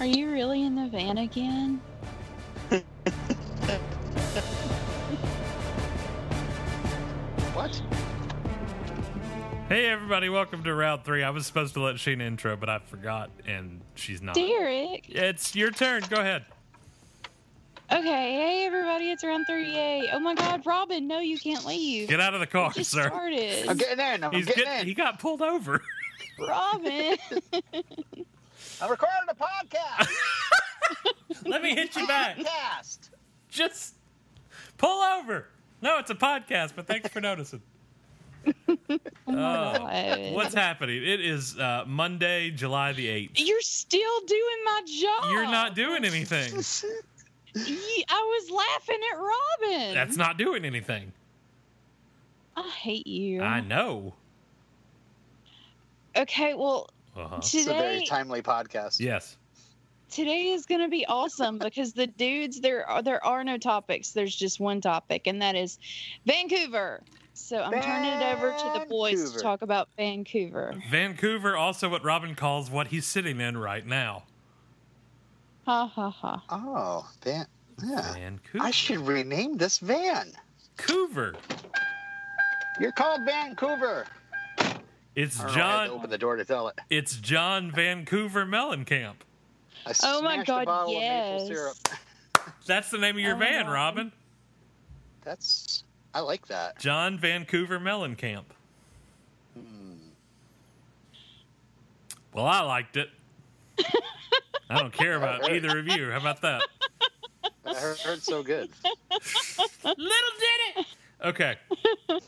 [0.00, 1.80] Are you really in the van again?
[7.54, 7.80] What?
[9.68, 11.24] Hey everybody, welcome to round three.
[11.24, 14.34] I was supposed to let Sheena intro, but I forgot, and she's not.
[14.34, 15.08] Derek.
[15.08, 16.02] It's your turn.
[16.08, 16.44] Go ahead.
[17.90, 20.10] Okay, hey everybody, it's round 38.
[20.12, 22.08] Oh my god, Robin, no, you can't leave.
[22.08, 23.08] Get out of the car, Just sir.
[23.08, 23.68] started.
[23.68, 24.24] I'm getting in.
[24.24, 24.86] I'm He's getting get- in.
[24.86, 25.82] he got pulled over.
[26.38, 27.16] Robin.
[28.80, 30.08] I'm recording a podcast.
[31.46, 32.36] let me hit you back.
[32.36, 33.10] Podcast.
[33.48, 33.94] Just
[34.76, 35.46] pull over.
[35.82, 37.62] No, it's a podcast, but thanks for noticing.
[39.28, 40.34] Oh my god.
[40.34, 41.02] What's happening?
[41.02, 43.30] It is uh, Monday, July the 8th.
[43.34, 45.30] You're still doing my job.
[45.32, 46.54] You're not doing anything.
[47.54, 49.94] Ye- I was laughing at Robin.
[49.94, 51.12] That's not doing anything.
[52.56, 53.42] I hate you.
[53.42, 54.14] I know.
[56.16, 57.36] Okay, well, Uh-huh.
[57.38, 59.00] It's a very today timely podcast.
[59.00, 59.36] Yes.
[60.10, 64.12] today is going to be awesome because the dudes there are there are no topics.
[64.12, 65.78] There's just one topic, and that is
[66.26, 67.02] Vancouver.
[67.34, 70.72] So I'm turning it over to the boys to talk about Vancouver.
[70.90, 74.24] Vancouver, also what Robin calls what he's sitting in right now.
[75.66, 76.42] Ha ha ha.
[76.48, 77.46] Oh, van.
[77.84, 78.14] Yeah.
[78.14, 78.64] Vancouver.
[78.64, 80.32] I should rename this van.
[80.78, 81.34] Vancouver.
[82.80, 84.06] You're called Vancouver.
[85.16, 85.98] It's I don't know, I had to John.
[85.98, 86.78] open the door to tell it.
[86.90, 89.14] It's John Vancouver Mellencamp.
[89.86, 91.42] I Oh my God, a yes.
[91.42, 91.76] of maple syrup.
[92.66, 93.72] That's the name of your Oh, van, Robin.
[93.72, 94.12] Robin.
[95.24, 95.84] That's.
[96.14, 96.78] I like that.
[96.78, 98.44] John Vancouver Mellencamp.
[99.54, 99.94] Hmm.
[102.32, 103.08] Well, I liked it.
[104.70, 106.10] I don't care about either of you.
[106.10, 106.62] How about that?
[107.64, 108.68] I heard, heard so good.
[109.84, 110.86] Little did it.
[111.24, 111.56] Okay.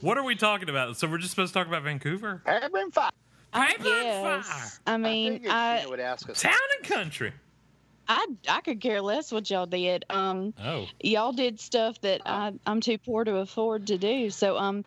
[0.00, 0.96] What are we talking about?
[0.96, 2.42] So we're just supposed to talk about Vancouver?
[2.44, 3.10] Peregrine Fire.
[3.52, 4.70] I Piper and fire.
[4.86, 6.42] I mean, figured I, would ask us.
[6.42, 7.32] Town and country.
[8.08, 10.04] I I could care less what y'all did.
[10.10, 10.86] Um, Oh.
[11.00, 14.28] y'all did stuff that I I'm too poor to afford to do.
[14.30, 14.84] So um,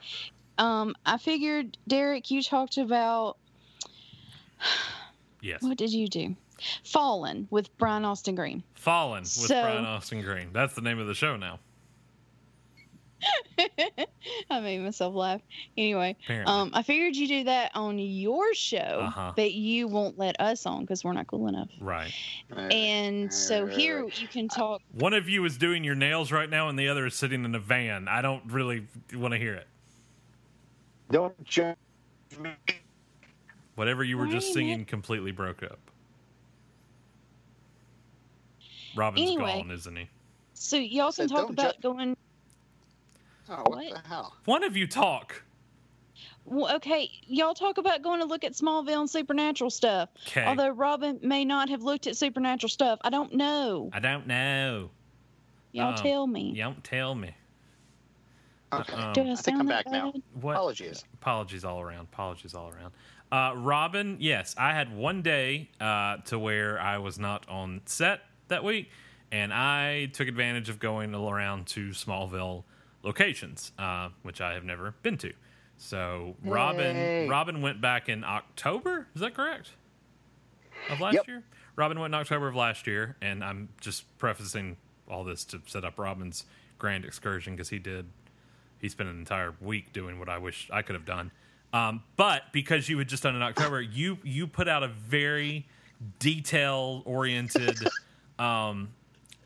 [0.57, 3.37] um, I figured Derek, you talked about
[5.41, 5.61] Yes.
[5.61, 6.35] what did you do?
[6.83, 8.63] Fallen with Brian Austin Green.
[8.75, 10.49] Fallen with So- Brian Austin Green.
[10.51, 11.59] That's the name of the show now.
[14.49, 15.41] I made myself laugh.
[15.77, 16.53] Anyway, Apparently.
[16.53, 19.33] um, I figured you do that on your show, Uh-huh.
[19.35, 21.69] but you won't let us on because we're not cool enough.
[21.81, 22.11] right.
[22.55, 24.81] And so here you can talk.
[24.91, 27.55] One of you is doing your nails right now, and the other is sitting in
[27.55, 28.07] a van.
[28.07, 29.67] I don't really want to hear it.
[31.11, 31.75] Don't judge
[32.39, 32.51] me.
[33.75, 35.79] Whatever you were Why just are you singing completely broke up.
[38.95, 39.61] Robin's Anyway.
[39.61, 40.09] gone, isn't he?
[40.53, 42.17] So y'all can talk about ju- going.
[43.49, 43.93] Oh, what, What?
[44.03, 44.35] the hell?
[44.45, 45.43] One of you talk.
[46.45, 50.09] Well, okay, y'all talk about going to look at Smallville and Supernatural stuff.
[50.27, 50.45] Okay.
[50.45, 53.89] Although Robin may not have looked at Supernatural stuff, I don't know.
[53.93, 54.89] I don't know.
[55.73, 56.01] Y'all Uh-oh.
[56.01, 56.51] tell me.
[56.55, 57.35] You don't tell me.
[58.73, 58.93] Okay.
[58.93, 60.13] Um, Do I, I think sound I'm that back now.
[60.39, 60.53] What?
[60.53, 61.03] Apologies.
[61.15, 62.07] Apologies all around.
[62.13, 62.93] Apologies all around.
[63.31, 68.21] Uh, Robin, yes, I had one day uh, to where I was not on set
[68.47, 68.89] that week,
[69.33, 72.63] and I took advantage of going around to Smallville
[73.07, 75.33] locations, uh, which I have never been to.
[75.77, 77.27] So Robin, Yay.
[77.27, 79.07] Robin went back in October.
[79.15, 79.71] Is that correct?
[80.89, 81.27] Of last Yep.
[81.27, 81.43] year,
[81.75, 84.77] Robin went in October of last year, and I'm just prefacing
[85.09, 86.45] all this to set up Robin's
[86.77, 88.05] grand excursion because he did
[88.79, 91.31] he spent an entire week doing what I wish I could have done.
[91.73, 94.87] Um, but because you had just done it in October, you you put out a
[94.87, 95.65] very
[96.19, 97.77] detail oriented
[98.39, 98.89] um,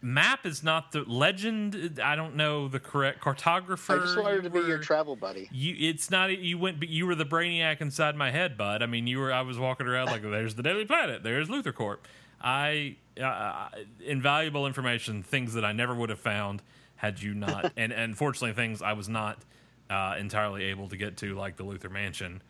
[0.01, 0.45] map.
[0.45, 1.99] Is not the legend.
[2.03, 3.99] I don't know the correct cartographer.
[3.99, 5.49] I just wanted to be your travel buddy.
[5.51, 8.81] you, it's not you went, but you were the brainiac inside my head, bud.
[8.81, 9.31] I mean, you were.
[9.31, 11.97] I was walking around like, there's the Daily Planet, there's LuthorCorp.
[12.43, 13.69] I uh,
[14.03, 16.63] invaluable information, things that I never would have found
[16.95, 19.43] had you not, and and fortunately, things I was not
[19.89, 22.41] uh, entirely able to get to, like the Luthor Mansion.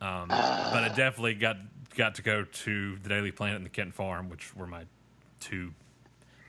[0.00, 1.56] Um, but I definitely got
[1.94, 4.84] got to go to the Daily Planet and the Kent Farm, which were my
[5.40, 5.72] two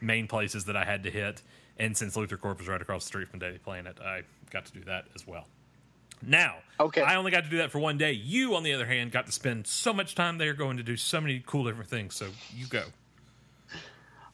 [0.02, 1.42] main places that I had to hit.
[1.78, 4.82] And since LuthorCorp was right across the street from Daily Planet, I got to do
[4.86, 5.48] that as well.
[6.22, 7.02] Now, Okay.
[7.02, 8.12] I only got to do that for one day.
[8.12, 10.98] You, on the other hand, got to spend so much time there going to do
[10.98, 12.16] so many cool different things.
[12.16, 12.84] So you go.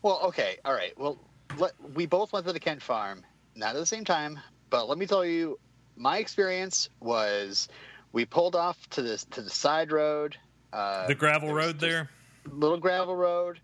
[0.01, 0.97] Well, okay, all right.
[0.97, 1.17] Well,
[1.57, 3.23] let, we both went to the Kent Farm,
[3.55, 4.39] not at the same time,
[4.69, 5.59] but let me tell you,
[5.95, 7.67] my experience was
[8.11, 10.37] we pulled off to the to the side road,
[10.73, 12.09] uh, The gravel there road there.
[12.49, 13.59] little gravel road.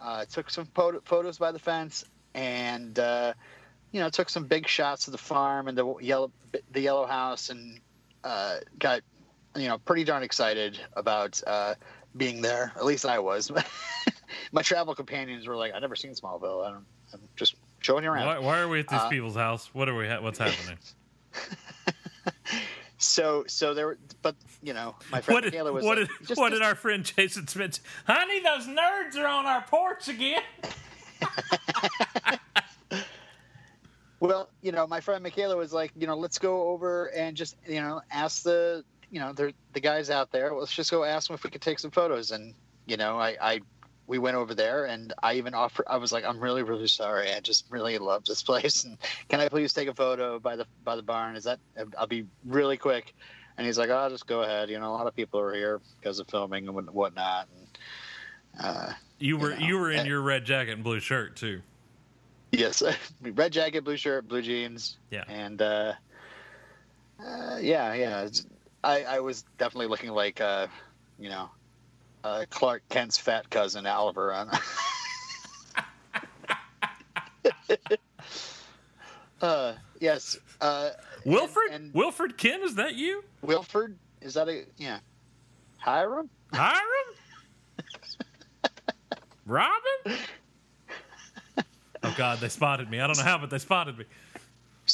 [0.00, 2.04] Uh, took some photo, photos by the fence,
[2.34, 3.32] and uh,
[3.92, 6.30] you know took some big shots of the farm and the yellow
[6.72, 7.80] the yellow house, and
[8.24, 9.02] uh, got
[9.56, 11.74] you know pretty darn excited about uh,
[12.16, 12.72] being there.
[12.76, 13.50] At least I was.
[14.52, 16.66] my travel companions were like, "I've never seen Smallville.
[16.66, 16.76] I
[17.12, 19.70] I'm just showing you around." Why, why are we at this Uh, people's house?
[19.74, 20.08] What are we?
[20.08, 20.78] Ha- what's happening?
[23.02, 26.08] So, so there, were, but you know, my friend What did, Michaela was what like,
[26.08, 27.76] did, just, what just- did our friend Jason Smith?
[27.76, 27.82] say?
[28.06, 30.42] Honey, those nerds are on our porch again.
[34.20, 37.56] Well, you know, my friend Michaela was like, you know, let's go over and just,
[37.66, 40.52] you know, ask the, you know, the the guys out there.
[40.52, 42.30] Let's just go ask them if we could take some photos.
[42.30, 42.54] And
[42.86, 43.60] you know, I, I,
[44.10, 45.86] we went over there, and I even offered.
[45.88, 47.32] I was like, I'm really, really sorry.
[47.32, 48.98] I just really love this place, and
[49.28, 51.36] can I please take a photo by the by the barn?
[51.36, 51.60] Is that?
[51.96, 53.14] I'll be really quick.
[53.56, 54.68] And he's like, I'll oh, just go ahead.
[54.68, 57.46] You know, a lot of people are here because of filming and whatnot.
[57.56, 57.78] And,
[58.64, 61.60] uh, You were know, you were in uh, your red jacket and blue shirt too.
[62.52, 62.82] Yes,
[63.22, 64.96] red jacket, blue shirt, blue jeans.
[65.10, 65.24] Yeah.
[65.28, 65.92] and uh,
[67.24, 68.28] uh, yeah, yeah.
[68.82, 70.66] I I was definitely looking like uh,
[71.18, 71.50] you know,
[72.24, 74.50] uh, Clark Kent's fat cousin Oliver on.
[79.40, 80.38] uh, yes.
[80.60, 80.90] Uh,
[81.24, 83.24] Wilfred and- Wilfred Ken is that you?
[83.42, 84.98] Wilford is that a yeah?
[85.78, 86.28] Hiram.
[86.52, 86.80] Hiram?
[89.46, 90.18] Robin?
[92.02, 93.00] Oh God, they spotted me.
[93.00, 94.04] I don't know how, but they spotted me.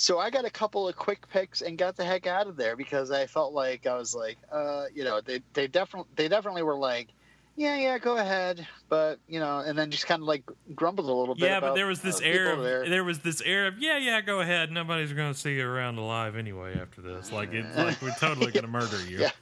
[0.06, 2.76] So I got a couple of quick picks and got the heck out of there
[2.76, 6.62] because I felt like I was like, uh, you know, they they definitely they definitely
[6.62, 7.08] were like,
[7.56, 10.44] yeah, yeah, go ahead, but you know, and then just kind of like
[10.76, 11.50] grumbled a little bit.
[11.50, 12.88] Yeah, but about, there was this uh, air of there.
[12.88, 14.70] there was this air of yeah, yeah, go ahead.
[14.70, 17.32] Nobody's going to see you around alive anyway after this.
[17.32, 19.19] Like it, like we're totally going to murder you.
[19.19, 19.32] Yeah.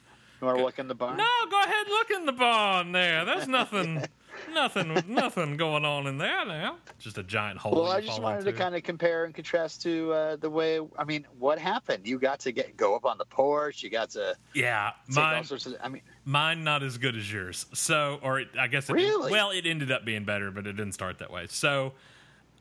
[0.41, 1.17] You want to look in the barn?
[1.17, 3.23] No, go ahead, look in the barn there.
[3.23, 4.03] There's nothing,
[4.53, 6.77] nothing, nothing going on in there now.
[6.99, 7.73] Just a giant hole.
[7.73, 10.79] Well, I just wanted to kind of compare and contrast to uh, the way.
[10.97, 12.07] I mean, what happened?
[12.07, 13.83] You got to get go up on the porch.
[13.83, 15.75] You got to Yeah, mine, of.
[15.81, 17.65] I mean, mine not as good as yours.
[17.73, 19.31] So, or it, I guess it Really?
[19.31, 21.47] well, it ended up being better, but it didn't start that way.
[21.49, 21.93] So,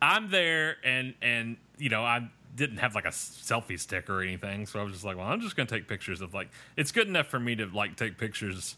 [0.00, 4.66] I'm there, and and you know, I didn't have like a selfie stick or anything,
[4.66, 7.08] so I was just like, well, I'm just gonna take pictures of like it's good
[7.08, 8.76] enough for me to like take pictures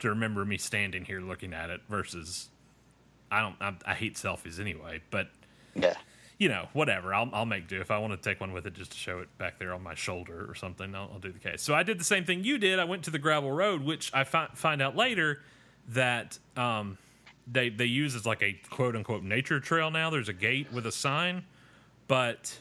[0.00, 2.48] to remember me standing here looking at it versus
[3.30, 5.28] I don't I, I hate selfies anyway, but
[5.74, 5.94] yeah.
[6.38, 7.12] you know, whatever.
[7.14, 7.80] I'll, I'll make do.
[7.80, 9.82] If I want to take one with it just to show it back there on
[9.82, 11.62] my shoulder or something, I'll, I'll do the case.
[11.62, 12.78] So I did the same thing you did.
[12.78, 15.42] I went to the gravel road, which I fi- find out later
[15.88, 16.98] that um,
[17.50, 20.10] they they use as like a quote unquote nature trail now.
[20.10, 21.44] There's a gate with a sign,
[22.06, 22.58] but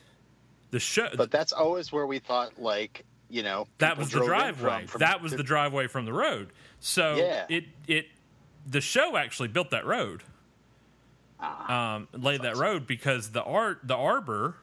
[0.72, 4.80] the show But that's always where we thought, like, you know, that was the driveway.
[4.82, 6.52] From, from that was the driveway from the road.
[6.80, 7.46] So Yeah.
[7.50, 8.08] it it
[8.66, 10.24] the show actually built that road.
[11.40, 14.56] Ah, um, laid that road because the art the arbor,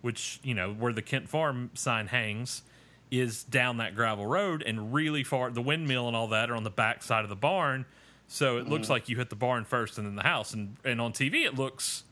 [0.00, 2.62] which you know where the Kent Farm sign hangs,
[3.10, 5.50] is down that gravel road and really far.
[5.50, 7.84] The windmill and all that are on the back side of the barn,
[8.26, 8.70] so it Mm.
[8.70, 10.54] looks like you hit the barn first and then the house.
[10.54, 12.04] And and on TV it looks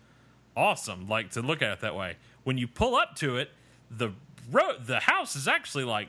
[0.57, 2.17] awesome, like to look at it that way.
[2.45, 3.51] When you pull up to it,
[3.91, 4.11] the
[4.51, 6.09] road the house is actually like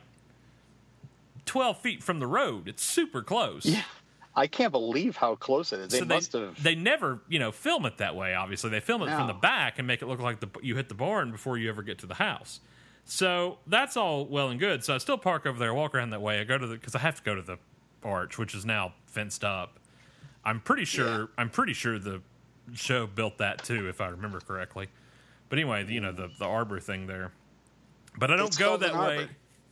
[1.45, 2.67] twelve feet from the road.
[2.67, 3.65] It's super close.
[3.65, 3.83] Yeah.
[4.35, 5.91] I can't believe how close it is.
[5.91, 6.61] They so must have.
[6.61, 8.35] They never, you know, film it that way.
[8.35, 10.89] Obviously, they film it from the back and make it look like the you hit
[10.89, 12.59] the barn before you ever get to the house.
[13.03, 14.83] So that's all well and good.
[14.83, 16.39] So I still park over there, walk around that way.
[16.39, 17.57] I go to the because I have to go to the
[18.03, 19.79] arch, which is now fenced up.
[20.45, 21.21] I'm pretty sure.
[21.21, 21.25] Yeah.
[21.39, 22.21] I'm pretty sure the
[22.75, 24.87] show built that too, if I remember correctly.
[25.49, 27.31] But anyway, the, you know the the arbor thing there.
[28.17, 29.27] But I don't It's go that way.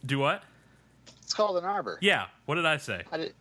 [0.06, 0.44] Do what?
[1.24, 1.98] It's called an arbor.
[2.02, 2.28] Yeah.
[2.46, 3.02] What did I say?
[3.12, 3.34] I, did,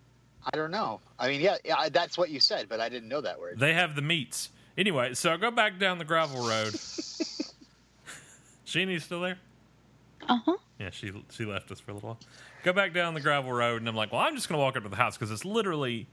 [0.52, 1.00] I don't know.
[1.18, 3.58] I mean, yeah, yeah, that's what you said, but I didn't know that word.
[3.58, 4.50] They have the meats.
[4.76, 6.72] Anyway, so I go back down the gravel road.
[8.66, 9.38] Sheenie's still there?
[10.28, 10.56] Uh huh.
[10.80, 12.18] Yeah, she she left us for a little while.
[12.64, 14.82] Go back down the gravel road, and I'm like, well, I'm just gonna walk up
[14.82, 16.08] to the house because it's literally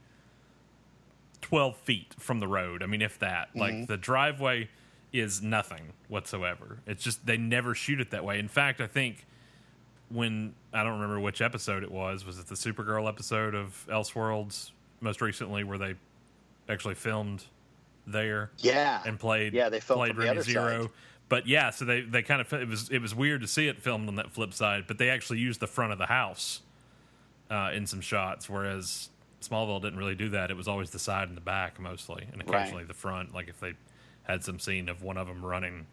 [1.40, 2.82] 12 feet from the road.
[2.82, 3.48] I mean, if that.
[3.54, 4.68] Like the driveway
[5.12, 6.78] is nothing whatsoever.
[6.86, 8.38] It's just they never shoot it that way.
[8.38, 9.26] In fact, I think
[10.08, 12.24] when I don't remember which episode it was.
[12.24, 15.94] Was it the Supergirl episode of Elseworlds most recently, where they
[16.68, 17.44] actually filmed
[18.06, 18.50] there?
[18.58, 19.02] Yeah.
[19.06, 20.82] and played Yeah, they filmed played from the other Zero.
[20.82, 20.90] side.
[21.28, 23.80] But yeah, so they they kind of it was it was weird to see it
[23.82, 26.60] filmed on that flip side, but they actually used the front of the house
[27.50, 29.08] uh, in some shots, whereas
[29.40, 30.50] Smallville didn't really do that.
[30.50, 32.60] It was always the side and the back mostly, and Right.
[32.60, 33.34] occasionally the front.
[33.34, 33.72] Like if they
[34.24, 35.86] had some scene of one of them running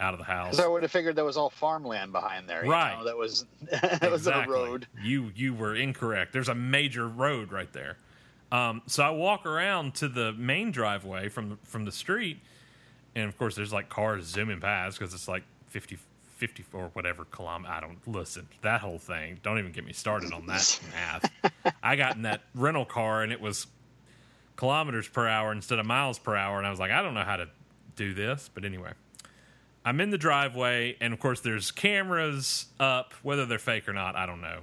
[0.00, 0.50] out of the house.
[0.50, 2.64] Because I would have figured that was all farmland behind there.
[2.64, 2.98] you Right.
[2.98, 4.86] know, that was that was a road.
[5.02, 6.32] You you were incorrect.
[6.32, 7.96] There's a major road right there.
[8.52, 12.38] Um, so I walk around to the main driveway from the, from the street,
[13.14, 15.98] and of course there's like cars zooming past because it's like 50,
[16.36, 17.72] 50 or whatever kilometer.
[17.72, 19.40] I don't listen that whole thing.
[19.42, 21.30] Don't even get me started on that math.
[21.82, 23.66] I got in that rental car and it was
[24.56, 27.24] kilometers per hour instead of miles per hour, and I was like, I don't know
[27.24, 27.48] how to
[27.96, 28.92] do this, but anyway.
[29.86, 33.12] I'm in the driveway, and of course, there's cameras up.
[33.22, 34.60] Whether they're fake or not, I don't know.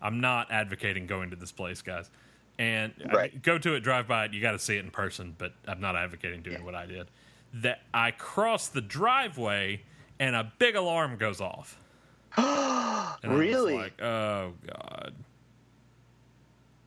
[0.00, 2.10] I'm not advocating going to this place, guys.
[2.58, 4.32] And I go to it, drive by it.
[4.32, 7.08] You got to see it in person, but I'm not advocating doing what I did.
[7.54, 9.82] That I cross the driveway,
[10.18, 11.78] and a big alarm goes off.
[13.22, 13.74] And I was Really?
[13.78, 15.14] like, oh god.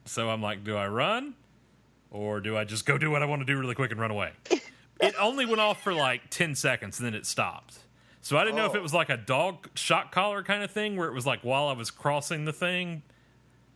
[0.06, 1.36] So I'm like, do I run,
[2.12, 4.12] or do I just go do what I want to do really quick and run
[4.12, 4.32] away?
[5.02, 7.80] it only went off for like ten seconds, and then it stopped.
[8.22, 8.78] So I didn't know if Oh.
[8.78, 11.68] it was like a dog shock collar kind of thing, where it was like while
[11.68, 13.04] I was crossing the thing,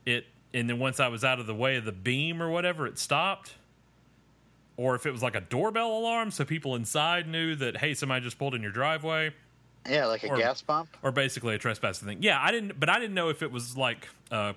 [0.05, 2.85] it, and then once I was out of the way of the beam or whatever,
[2.87, 3.53] it stopped.
[4.77, 8.23] Or if it was like a doorbell alarm, so people inside knew that hey, somebody
[8.23, 9.31] just pulled in your driveway
[9.87, 10.89] Yeah, like a Or- gas pump.
[11.03, 12.17] or basically a trespassing thing.
[12.23, 14.53] Yeah, I didn't, but I didn't know if it was like uh,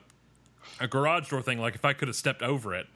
[0.80, 1.59] a garage door thing.
[1.59, 2.87] Like if I could have stepped over it.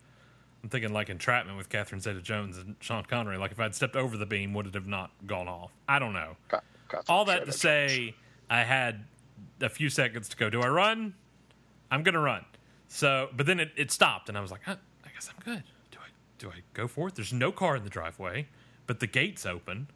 [0.62, 3.37] I'm thinking like entrapment with Catherine Zeta-Jones and Sean Connery.
[3.38, 5.73] Like if I'd stepped over the beam, would it have not gone off?
[5.88, 6.37] I don't know.
[6.49, 8.15] Got- got All that to say,
[8.50, 9.05] I had
[9.61, 10.50] a few seconds to go.
[10.50, 11.15] Do I run?
[11.91, 12.45] I'm gonna run.
[12.88, 15.62] So, but then it, it stopped, and I was like, huh, I guess I'm good.
[15.91, 17.15] Do I do I go for it?
[17.15, 18.49] There's no car in the driveway,
[18.87, 19.88] but the gate's open.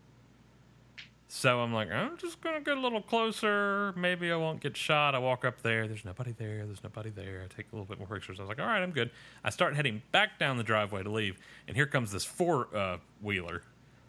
[1.34, 3.94] So I'm like, I'm just gonna get a little closer.
[3.96, 5.14] Maybe I won't get shot.
[5.14, 5.88] I walk up there.
[5.88, 6.66] There's nobody there.
[6.66, 7.42] There's nobody there.
[7.42, 8.38] I take a little bit more pictures.
[8.38, 9.10] I was like, all right, I'm good.
[9.42, 12.98] I start heading back down the driveway to leave, and here comes this four uh,
[13.22, 13.62] wheeler,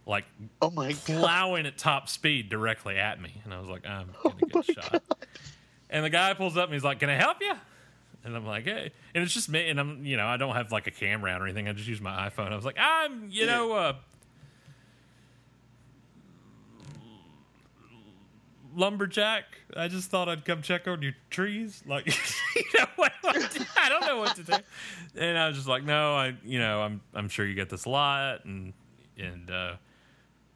[0.06, 0.26] like
[0.62, 1.22] Oh my god!
[1.22, 5.02] plowing at top speed directly at me, and I was like, I'm gonna get shot.
[5.90, 7.54] And the guy pulls up and he's like, "Can I help you?"
[8.26, 10.74] And I'm like, "Hey," and it's just me, and I'm, you know, I don't have
[10.74, 11.70] like a camera out or anything.
[11.70, 12.52] I just use my iPhone.
[12.52, 13.94] I was like, "I'm, you know, uh,
[18.76, 19.46] lumberjack.
[19.76, 21.84] I just thought I'd come check on your trees.
[21.86, 22.08] Like,
[22.56, 22.86] you know,
[23.26, 24.54] I don't know what to do."
[25.16, 27.86] And I was just like, "No, I, you know, I'm, I'm sure you get this
[27.86, 28.74] a lot, and,
[29.18, 29.76] and." uh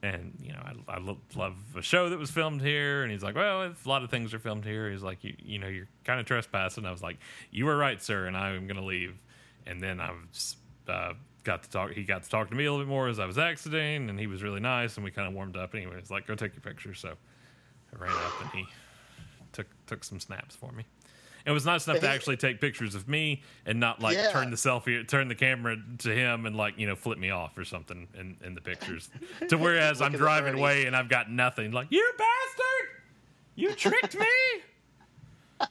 [0.02, 3.34] and you know I, I love a show that was filmed here and he's like
[3.34, 6.20] well a lot of things are filmed here he's like you, you know you're kind
[6.20, 7.18] of trespassing i was like
[7.50, 9.16] you were right sir and i'm gonna leave
[9.66, 10.56] and then i was
[10.88, 11.12] uh,
[11.44, 13.26] got to talk he got to talk to me a little bit more as i
[13.26, 16.10] was exiting and he was really nice and we kind of warmed up anyway he's
[16.10, 17.14] like go take your picture so
[17.94, 18.66] i ran up and he
[19.52, 20.84] took took some snaps for me
[21.46, 24.30] it was nice enough to actually take pictures of me and not like Yeah.
[24.32, 27.56] turn the selfie, turn the camera to him and like you know flip me off
[27.56, 29.08] or something in, in the pictures.
[29.48, 31.70] to whereas I'm Look at the driving away and I've got nothing.
[31.72, 32.88] Like you bastard,
[33.54, 34.26] you tricked me.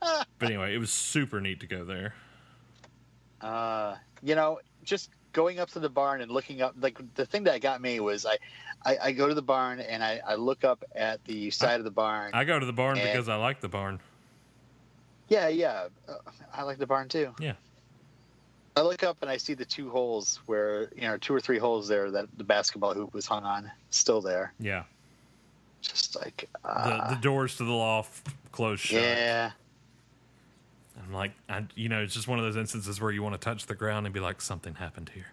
[0.00, 2.14] but anyway, it was super neat to go there.
[3.40, 6.74] Uh, you know, just going up to the barn and looking up.
[6.80, 8.38] Like the thing that got me was I,
[8.84, 11.84] I, I go to the barn and I, I look up at the side of
[11.84, 12.30] the barn.
[12.34, 14.00] I go to the barn And- because I like the barn.
[15.28, 16.14] yeah, yeah, uh,
[16.54, 17.34] I like the barn too.
[17.40, 17.52] Yeah.
[18.76, 21.58] I look up and I see the two holes where you know two or three
[21.58, 24.52] holes there that the basketball hoop was hung on, still there.
[24.60, 24.84] Yeah,
[25.82, 29.02] Just like the uh, the doors to the loft closed shut.
[29.02, 29.50] yeah,
[31.12, 33.66] like, I, you know, it's just one of those instances where you want to touch
[33.66, 35.26] the ground and be like, something happened here,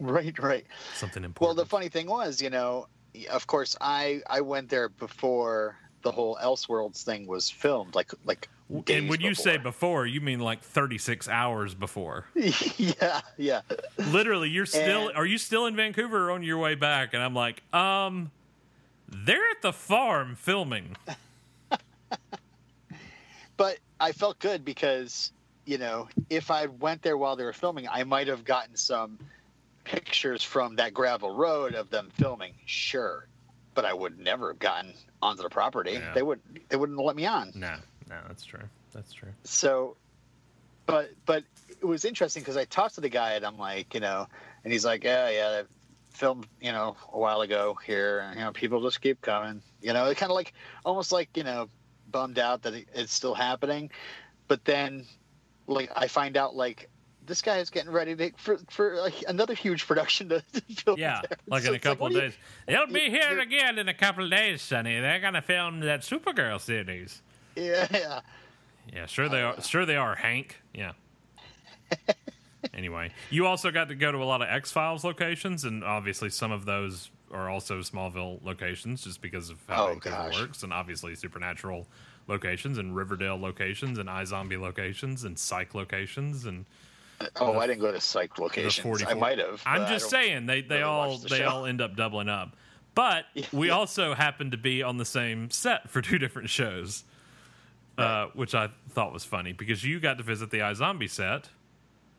[0.00, 0.66] right, right.
[0.94, 1.56] something important.
[1.56, 2.86] Well, the funny thing was, you know,
[3.30, 8.48] of course, I I went there before the whole Elseworlds thing was filmed, like like.
[8.88, 10.06] and when you say before.
[10.06, 12.26] you mean like 36 hours before.
[12.76, 13.62] yeah, yeah.
[13.96, 17.14] Literally, you're still And- are you still in Vancouver or on your way back?
[17.14, 18.30] And I'm like, um,
[19.08, 20.96] they're at the farm filming.
[23.56, 25.32] But I felt good because
[25.64, 29.18] you know if I went there while they were filming, I might have gotten some
[29.84, 32.54] pictures from that gravel road of them filming.
[32.66, 33.26] Sure,
[33.74, 35.92] but I would never have gotten onto the property.
[35.92, 36.12] Yeah.
[36.14, 37.52] They would they wouldn't let me on.
[37.54, 37.74] No,
[38.08, 38.64] no, that's true.
[38.92, 39.30] That's true.
[39.44, 39.96] So,
[40.86, 44.00] but but it was interesting because I talked to the guy and I'm like, you
[44.00, 44.26] know,
[44.64, 45.64] and he's like, yeah, yeah, I
[46.10, 49.62] filmed, you know, a while ago here, and you know, people just keep coming.
[49.80, 50.52] You know, it kind of like
[50.84, 51.68] almost like you know,
[52.10, 53.90] bummed out that it, it's still happening,
[54.48, 55.04] but then
[55.66, 56.88] like I find out like.
[57.26, 60.42] This guy is getting ready to, for for like another huge production to,
[60.86, 60.94] to.
[60.96, 61.36] Yeah, there.
[61.46, 62.38] like So in a couple what of do you- days.
[62.66, 64.98] They'll be here again in a couple of days, Sonny.
[64.98, 67.20] They're gonna film that Supergirl series.
[67.54, 68.20] Yeah, yeah.
[68.90, 69.58] Yeah, sure they are.
[69.58, 70.56] Uh, sure they are, Hank.
[70.72, 70.92] Yeah.
[72.72, 76.30] anyway, you also got to go to a lot of X Files locations, and obviously
[76.30, 80.72] some of those are also Smallville locations, just because of how Oh, Vancouver works, and
[80.72, 81.86] obviously Supernatural
[82.26, 86.66] locations, and Riverdale locations, and iZombie locations, and Psych locations, and
[87.36, 89.02] Oh, I didn't go to psych locations.
[89.02, 89.60] I might have.
[89.66, 91.48] I'm just saying they they all the they show.
[91.48, 92.56] all end up doubling up.
[92.94, 97.04] But we also happened to be on the same set for two different shows,
[97.96, 101.48] uh, which I thought was funny because you got to visit the iZombie set.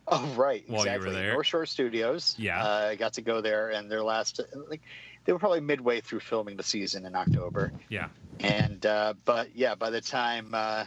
[0.12, 1.12] Oh right, While you were exactly.
[1.14, 1.34] there.
[1.34, 2.36] North Shore Studios.
[2.38, 2.64] Yeah.
[2.64, 4.40] uh, I got to go there, and their last
[4.70, 4.82] like
[5.26, 8.08] they were probably midway through filming the season in October, Yeah.
[8.40, 10.86] and uh, but yeah, by the time uh,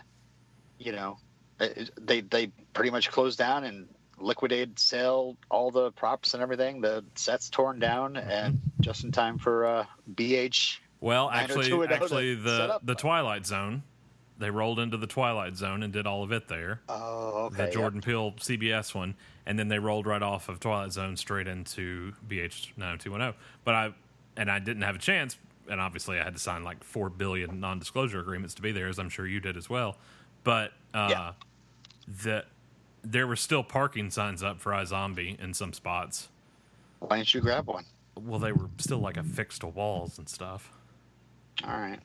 [0.78, 1.18] you know
[2.00, 3.86] they they pretty much closed down and
[4.18, 6.80] liquidated, sell all the props and everything.
[6.80, 8.30] The sets torn down, Mm-hmm.
[8.30, 10.78] and just in time for uh, BH.
[11.00, 13.82] Well, actually, two and to actually, the the Twilight Zone,
[14.42, 16.80] they rolled into the Twilight Zone and did all of it there.
[16.88, 17.66] Oh, okay.
[17.66, 17.70] the.
[17.70, 19.14] Jordan Peele CBS one,
[19.46, 23.34] and then they rolled right off of Twilight Zone straight into BH 90210.
[23.64, 23.94] But I
[24.36, 25.36] and I didn't have a chance,
[25.68, 28.98] and obviously I had to sign like four billion non-disclosure agreements to be there, as
[28.98, 29.96] I'm sure you did as well.
[30.44, 31.32] But uh, Yeah.
[32.22, 32.44] the
[33.04, 36.28] there were still parking signs up for iZombie in some spots.
[37.00, 37.84] Why didn't you grab one?
[38.14, 40.70] Well, they were still like affixed to walls and stuff.
[41.64, 41.98] All right.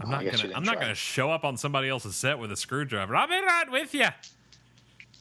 [0.00, 0.52] I'm not gonna.
[0.54, 3.14] I'm not gonna show up on somebody else's set with a screwdriver.
[3.14, 4.04] I'll be right with you.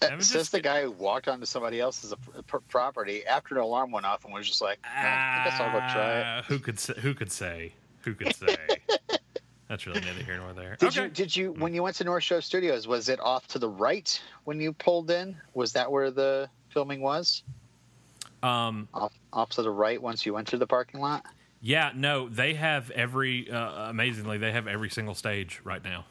[0.02, 3.62] Uh, Says just- the guy who walked onto somebody else's p- p- property after an
[3.62, 6.26] alarm went off and was just like, "Eh, I guess I'll go try it.
[6.26, 6.94] Ah, Who could say?
[7.02, 7.74] Who could say?
[8.04, 8.56] Who could say?
[9.68, 10.78] That's really neither here nor there.
[10.80, 11.04] Did okay.
[11.04, 12.88] you did you when you went to North Shore Studios?
[12.88, 15.36] Was it off to the right when you pulled in?
[15.54, 17.44] Was that where the filming was?
[18.42, 18.88] um.
[18.94, 21.26] Off off to the right once you entered the parking lot.
[21.62, 21.92] Yeah.
[21.96, 22.30] No.
[22.30, 23.50] They have every.
[23.52, 26.06] Uh, amazingly, they have every single stage right now.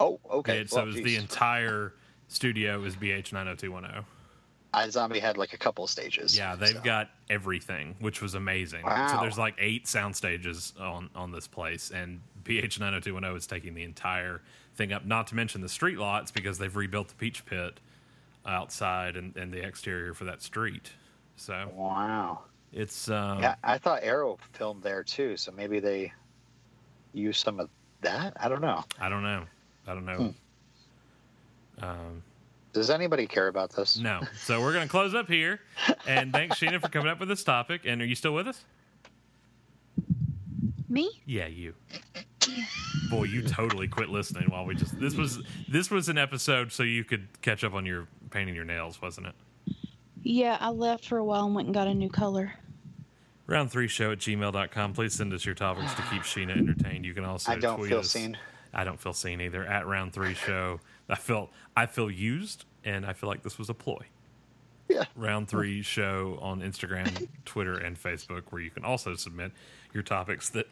[0.00, 0.58] Oh, okay.
[0.60, 1.04] It- so Well, geez.
[1.04, 1.94] the entire
[2.28, 4.04] studio is BH 90210.
[4.90, 6.36] Zombie had like a couple of stages.
[6.36, 6.80] Yeah, they've so.
[6.80, 8.84] got everything, which was amazing.
[8.84, 9.06] Wow.
[9.06, 13.74] So there's like eight sound stages on on this place, and BH 90210 is taking
[13.74, 14.42] the entire
[14.74, 15.04] thing up.
[15.04, 17.78] Not to mention the street lots because they've rebuilt the Peach Pit
[18.44, 20.90] outside and, and the exterior for that street.
[21.36, 22.40] So Wow.
[22.74, 26.12] It's um, Yeah, I thought Arrow filmed there too, so maybe they
[27.12, 27.70] use some of
[28.02, 28.34] that.
[28.38, 28.84] I don't know.
[29.00, 29.44] I don't know,
[29.86, 30.34] I don't know.
[31.78, 31.84] Hmm.
[31.84, 32.22] Um,
[32.72, 33.96] Does anybody care about this?
[33.96, 35.60] no, so we're gonna close up here,
[36.06, 37.82] and thanks Sheena for coming up with this topic.
[37.84, 38.64] And are you still with us?
[40.88, 41.10] Me?
[41.26, 41.74] Yeah, you.
[43.10, 46.82] Boy, you totally quit listening while we just this was this was an episode so
[46.82, 49.34] you could catch up on your painting your nails, wasn't it?
[50.22, 52.52] Yeah, I left for a while and went and got a new color.
[53.46, 54.92] Round three show at gmail.com.
[54.94, 57.04] Please send us your topics to keep Sheena entertained.
[57.04, 58.10] You can also I don't tweet feel us.
[58.10, 58.38] seen.
[58.72, 59.64] I don't feel seen either.
[59.64, 60.80] At round three show.
[61.08, 64.06] I felt I feel used and I feel like this was a ploy.
[64.88, 65.04] Yeah.
[65.14, 69.52] Round three show on Instagram, Twitter, and Facebook, where you can also submit
[69.92, 70.66] your topics that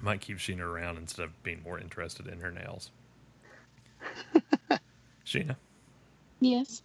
[0.00, 2.90] might keep Sheena around instead of being more interested in her nails.
[5.26, 5.56] Sheena,
[6.40, 6.82] Yes.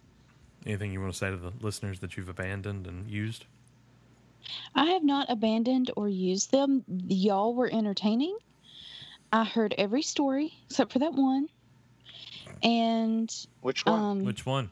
[0.66, 3.46] anything you want to say to the listeners that you've abandoned and used?
[4.74, 6.84] I have not abandoned or used them.
[7.08, 8.36] Y'all were entertaining.
[9.32, 11.48] I heard every story except for that one.
[12.62, 13.30] And
[13.60, 14.00] Which one?
[14.00, 14.70] um Which one?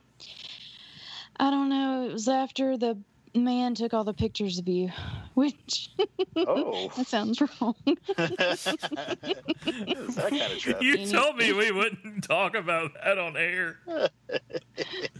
[1.39, 2.97] I don't know, it was after the
[3.35, 4.91] man took all the pictures of you,
[5.35, 5.91] which
[6.37, 7.75] oh, that sounds wrong.
[10.17, 10.81] That kind of trip?
[10.83, 13.81] You Any- told me we wouldn't talk about that on air.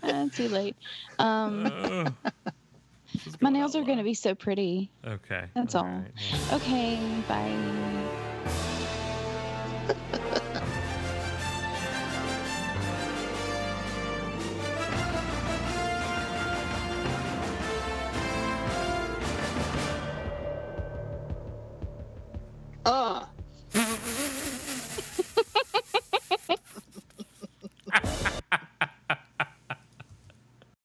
[0.03, 0.77] Uh, too late.
[1.19, 2.44] Um Uh, this is
[3.45, 4.91] my nails are going to be so pretty.
[5.07, 5.45] Okay.
[5.55, 5.85] That's all.
[5.85, 6.11] right.
[6.51, 7.55] Okay, bye.